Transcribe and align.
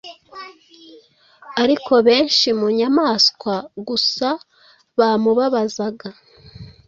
Ariko 1.63 1.93
benshi 2.07 2.47
mu 2.59 2.67
nyamaswa 2.77 3.55
gusa 3.87 4.27
bamubabazaga 4.97 6.07